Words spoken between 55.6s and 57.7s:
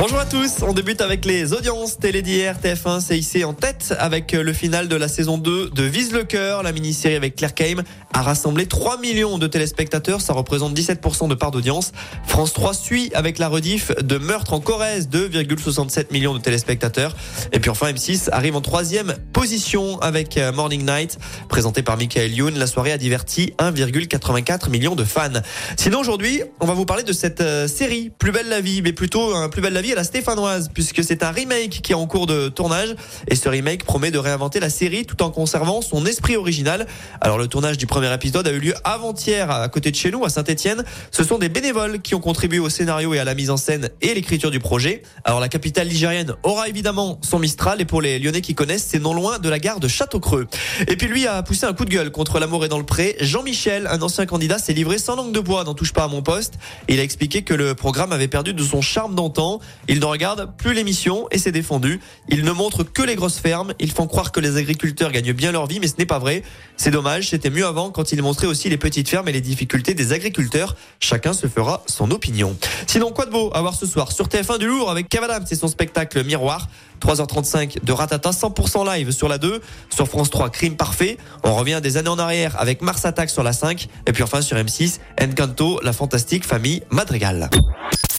n'en touche pas à mon poste. Il a expliqué que